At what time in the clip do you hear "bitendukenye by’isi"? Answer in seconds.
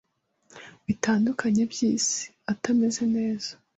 0.85-2.21